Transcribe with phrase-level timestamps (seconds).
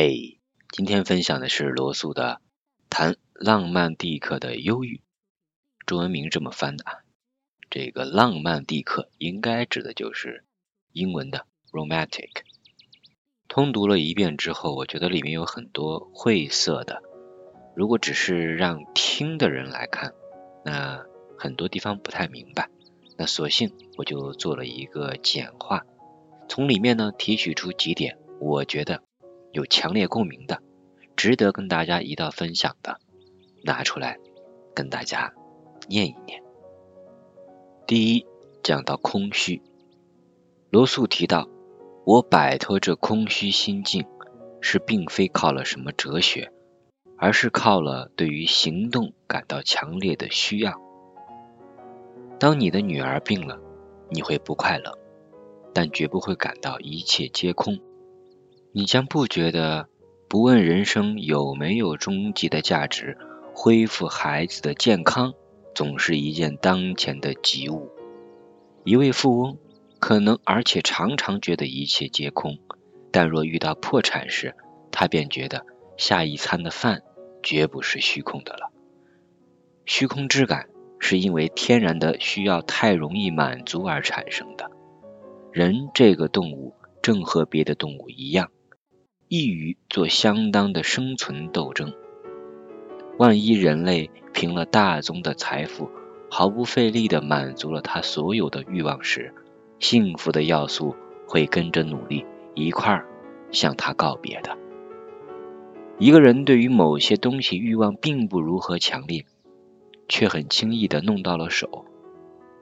[0.00, 0.38] 嘿，
[0.70, 2.40] 今天分享的是罗素的
[2.88, 4.98] 《谈浪漫蒂克的忧郁》，
[5.86, 7.02] 中文名这么翻的啊。
[7.68, 10.44] 这个浪漫蒂克应该指的就是
[10.92, 12.30] 英文的 romantic。
[13.48, 17.02] 通读了一遍之后，我觉得里面有很多晦涩的，
[17.74, 20.14] 如果只是让听的人来看，
[20.64, 21.04] 那
[21.36, 22.70] 很多地方不太明白。
[23.16, 25.84] 那索性我就做了一个简化，
[26.48, 29.02] 从里面呢提取出几点，我觉得。
[29.52, 30.62] 有强烈共鸣的，
[31.16, 33.00] 值得跟大家一道分享的，
[33.64, 34.18] 拿出来
[34.74, 35.32] 跟大家
[35.88, 36.42] 念一念。
[37.86, 38.26] 第一，
[38.62, 39.62] 讲到空虚，
[40.70, 41.48] 罗素提到，
[42.04, 44.06] 我摆脱这空虚心境，
[44.60, 46.52] 是并非靠了什么哲学，
[47.16, 50.78] 而是靠了对于行动感到强烈的需要。
[52.38, 53.58] 当你的女儿病了，
[54.10, 54.96] 你会不快乐，
[55.72, 57.80] 但绝不会感到一切皆空。
[58.78, 59.88] 你将不觉得，
[60.28, 63.18] 不问人生有没有终极的价值，
[63.52, 65.34] 恢复孩子的健康
[65.74, 67.90] 总是一件当前的急务。
[68.84, 69.58] 一位富翁
[69.98, 72.60] 可能而且常常觉得一切皆空，
[73.10, 74.54] 但若遇到破产时，
[74.92, 77.02] 他便觉得下一餐的饭
[77.42, 78.70] 绝不是虚空的了。
[79.86, 80.68] 虚空之感
[81.00, 84.70] 是因为天然的需要太容易满足而产生的。
[85.50, 88.52] 人这个动物正和别的动物一样。
[89.28, 91.92] 易于做相当的生存斗争。
[93.18, 95.90] 万一人类凭了大宗的财富，
[96.30, 99.34] 毫不费力地满足了他所有的欲望时，
[99.78, 103.06] 幸福的要素会跟着努力一块儿
[103.50, 104.56] 向他告别的。
[105.98, 109.24] 一个人对于某些东西欲望并不如何强烈，
[110.08, 111.84] 却很轻易地弄到了手，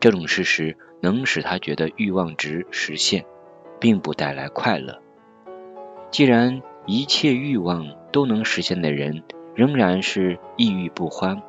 [0.00, 3.24] 这种事实能使他觉得欲望值实现，
[3.78, 5.00] 并不带来快乐。
[6.10, 9.22] 既然一切欲望都能实现的人
[9.54, 11.42] 仍然是抑郁不欢，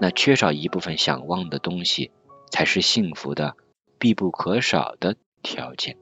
[0.00, 2.10] 那缺少一部分想望的东西
[2.50, 3.56] 才是幸福的
[3.98, 5.96] 必不可少的条件。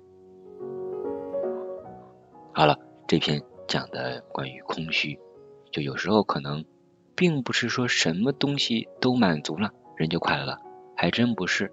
[2.52, 2.78] 好了，
[3.08, 5.18] 这篇讲的关于空虚，
[5.70, 6.64] 就有时候可能
[7.16, 10.60] 并不是说什么东西都满足了人就快乐了，
[10.96, 11.72] 还真不是，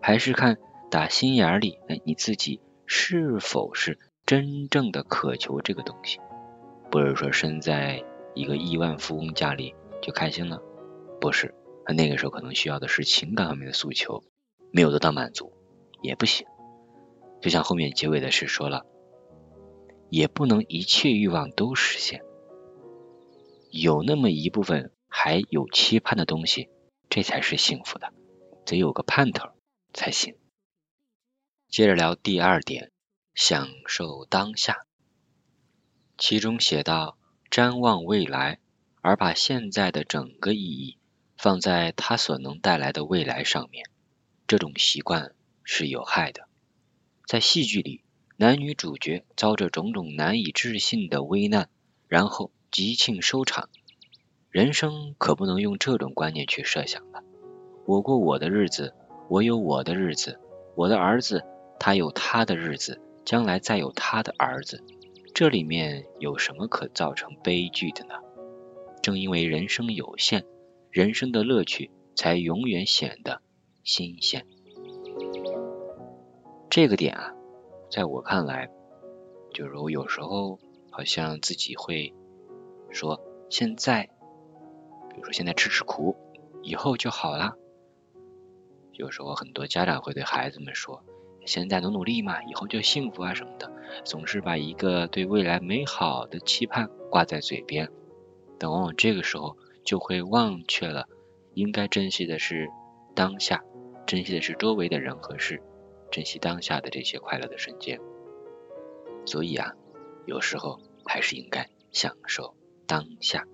[0.00, 0.56] 还是看
[0.90, 3.98] 打心眼里，哎，你自己是否是。
[4.30, 6.20] 真正的渴求这个东西，
[6.88, 10.62] 不是说生在一个亿万富翁家里就开心了，
[11.20, 11.52] 不是。
[11.84, 14.22] 他那个时候可能需要的是情感方面的诉求，
[14.70, 15.52] 没有得到满足
[16.00, 16.46] 也不行。
[17.40, 18.86] 就像后面结尾的是说了，
[20.10, 22.22] 也不能一切欲望都实现，
[23.72, 26.68] 有那么一部分还有期盼的东西，
[27.08, 28.12] 这才是幸福的，
[28.64, 29.48] 得有个盼头
[29.92, 30.36] 才行。
[31.68, 32.92] 接着聊第二点。
[33.34, 34.84] 享受当下，
[36.18, 37.16] 其中写道
[37.50, 38.58] ：“瞻望未来，
[39.00, 40.98] 而把现在的整个意义
[41.38, 43.86] 放在它所能带来的未来上面，
[44.46, 46.48] 这种习惯是有害的。
[47.24, 48.02] 在戏剧里，
[48.36, 51.70] 男女主角遭着种种难以置信的危难，
[52.08, 53.70] 然后吉庆收场。
[54.50, 57.22] 人生可不能用这种观念去设想的。
[57.86, 58.94] 我过我的日子，
[59.28, 60.40] 我有我的日子，
[60.74, 61.44] 我的儿子
[61.78, 64.82] 他有他的日子。”将来再有他的儿子，
[65.32, 68.14] 这里面有什么可造成悲剧的呢？
[69.04, 70.44] 正因为人生有限，
[70.90, 73.40] 人生的乐趣才永远显得
[73.84, 74.44] 新鲜。
[76.68, 77.32] 这个点啊，
[77.88, 78.68] 在我看来，
[79.54, 80.58] 就是我有时候
[80.90, 82.12] 好像自己会
[82.90, 84.10] 说，现在，
[85.08, 86.16] 比如说现在吃吃苦，
[86.62, 87.54] 以后就好了。
[88.94, 91.04] 有时候很多家长会对孩子们说。
[91.50, 93.72] 现在努努力嘛，以后就幸福啊什么的，
[94.04, 97.90] 总是把一个对未来美好的期盼挂在嘴边，
[98.56, 101.08] 但往往这个时候就会忘却了
[101.54, 102.70] 应该珍惜的是
[103.16, 103.64] 当下，
[104.06, 105.60] 珍惜的是周围的人和事，
[106.12, 108.00] 珍惜当下的这些快乐的瞬间。
[109.26, 109.74] 所以啊，
[110.26, 112.54] 有时候还是应该享受
[112.86, 113.44] 当下。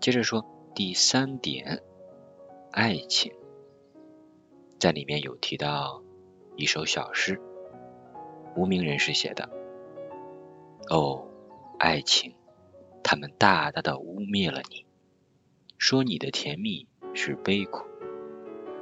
[0.00, 0.44] 接着说
[0.74, 1.80] 第三点，
[2.72, 3.32] 爱情。
[4.80, 6.02] 在里面有提到
[6.58, 7.40] 一首小诗，
[8.56, 9.48] 无名人士写的。
[10.90, 11.28] 哦，
[11.78, 12.34] 爱情，
[13.04, 14.84] 他们大大的污蔑了你，
[15.78, 17.84] 说你的甜蜜是悲苦，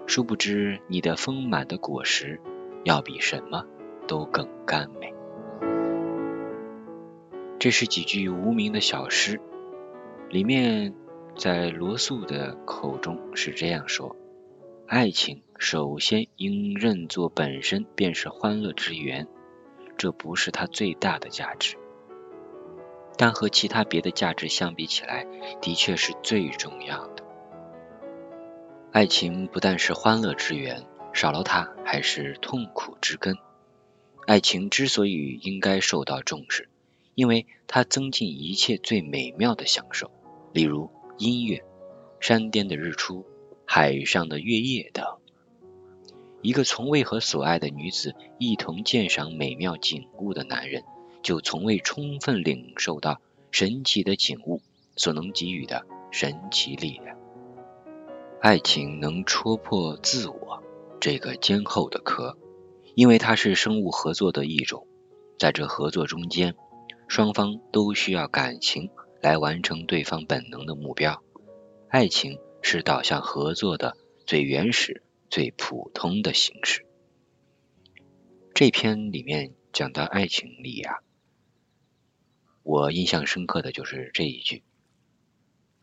[0.06, 2.40] 殊不知你的丰满的果实
[2.82, 3.66] 要比什么
[4.08, 5.12] 都更甘美。
[7.58, 9.38] 这是几句无名的小诗，
[10.30, 10.94] 里面
[11.36, 14.16] 在罗素的口中是这样说：
[14.86, 15.42] 爱情。
[15.58, 19.26] 首先应认作本身便是欢乐之源，
[19.96, 21.76] 这不是它最大的价值。
[23.16, 25.26] 但和其他别的价值相比起来，
[25.62, 27.24] 的确是最重要的。
[28.92, 33.36] 爱情不但是欢乐之源，少了它还是痛苦之根。
[34.26, 36.68] 爱情之所以应该受到重视，
[37.14, 40.10] 因为它增进一切最美妙的享受，
[40.52, 41.64] 例如音乐、
[42.20, 43.24] 山巅的日出、
[43.64, 45.15] 海上的月夜等。
[46.42, 50.82] 一个从未和所爱的女子一同鉴赏美妙景物的男人。
[51.22, 54.62] 就从未充分领受到神奇的景物
[54.94, 57.18] 所能给予的神奇力量。
[58.40, 60.62] 爱情能戳破自我
[61.00, 62.38] 这个坚厚的壳，
[62.94, 64.86] 因为它是生物合作的一种。
[65.36, 66.54] 在这合作中间，
[67.08, 68.90] 双方都需要感情
[69.20, 71.20] 来完成对方本能的目标。
[71.88, 73.96] 爱情是导向合作的
[74.26, 76.86] 最原始、最普通的形式。
[78.54, 81.00] 这篇里面讲到爱情里呀。
[82.62, 84.64] 我印象深刻的就是这一句：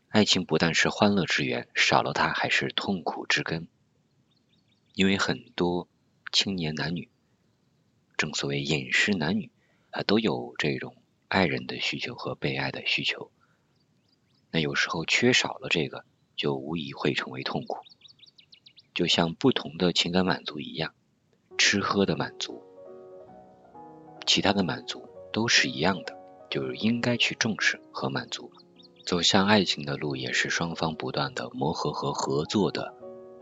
[0.08, 3.68] 爱情不但是欢乐之源，少了它还是痛苦之根。
[4.94, 5.88] 因为很多
[6.32, 7.08] 青年男女，
[8.16, 9.50] 正所谓饮食男女
[9.90, 10.96] 啊，都有这种
[11.28, 13.30] 爱人的需求和被爱的需求。
[14.50, 16.04] 那有时候缺少了这个，
[16.36, 17.78] 就无疑会成为痛苦。
[18.94, 20.94] 就像不同的情感满足一样，
[21.58, 22.62] 吃喝的满足，
[24.24, 26.22] 其他的满足都是一样的。
[26.50, 28.52] 就是应该去重视和满足，
[29.04, 32.94] 走向爱情的路也是双方不断的磨合和合作的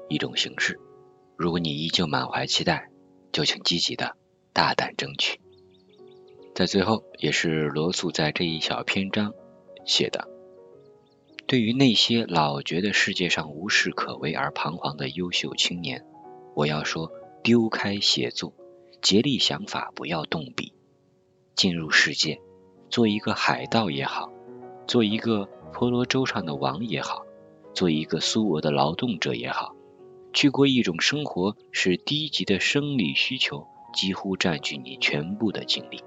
[0.08, 0.80] 一种形式。
[1.36, 2.88] 如果你依旧满怀期待，
[3.32, 4.16] 就请积极的
[4.54, 5.42] 大胆争取。
[6.54, 9.34] 在最后，也是罗素在这一小篇章
[9.84, 10.26] 写的：
[11.52, 16.02] 对于那些老觉得世界上无事可为而彷徨的优秀青年，
[16.54, 17.12] 我要说，
[17.42, 18.54] 丢开写作，
[19.02, 20.72] 竭力想法，不要动笔，
[21.54, 22.40] 进入世界。
[22.88, 24.32] 做一个海盗也好，
[24.86, 27.26] 做一个婆罗洲上的王也好，
[27.74, 29.76] 做一个苏俄的劳动者也好，
[30.32, 36.02] 去过一种生活，使低级的生理需求几乎占据你全部的精力。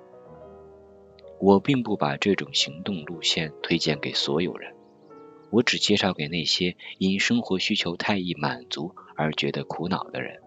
[1.39, 4.73] 我并不把这种行动路线推荐给所有人，
[5.49, 10.41] 我只介绍给那些因生活需求太易满足而觉得苦恼的人。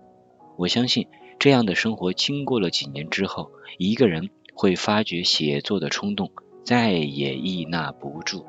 [0.56, 1.08] 我相信
[1.38, 4.30] 这样的生活经过了几年之后，一个人。
[4.60, 6.32] 会发觉写作的冲动
[6.64, 8.44] 再也抑纳不住，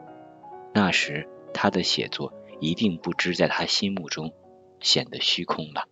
[0.73, 4.33] 那时他的写作一定不知在他心目中
[4.79, 5.87] 显得虚空了。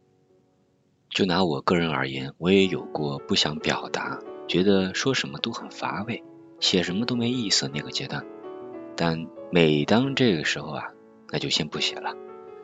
[1.11, 6.23] 就拿我个人而言，我也有过不想表达，觉得说什么都很乏味，
[6.59, 8.25] 写什么都没意思那个阶段。
[8.95, 10.93] 但每当这个时候啊，
[11.31, 12.15] 那就先不写了，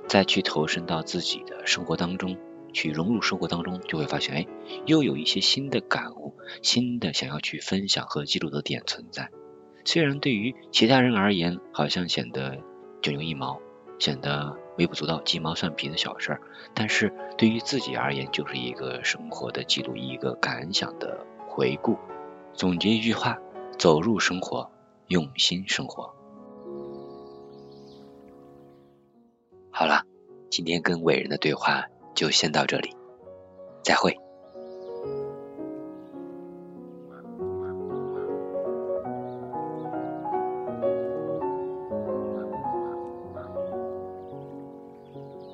[0.08, 2.38] 再去投身到自己的生活当中。
[2.74, 4.48] 去融入生活当中，就会发现，哎，
[4.88, 6.34] 又有一些新的感悟，
[6.64, 9.30] 新的想要去分享和记录的点存在。
[9.86, 12.58] 虽然对于其他人而言，好像显得
[13.00, 13.60] 九牛一毛，
[14.00, 16.42] 显得微不足道、鸡毛蒜皮的小事儿，
[16.74, 22.00] 但是对于自己而言，就是一个生活的记录，一个感想的回顾。
[22.54, 23.38] 总结一句话：
[23.78, 24.72] 走入生活，
[25.10, 26.12] 用心生活。
[29.74, 30.04] 好了，
[30.52, 31.84] 今天跟伟人的对话。
[32.16, 32.96] 就先到这里，
[33.84, 34.16] 再会。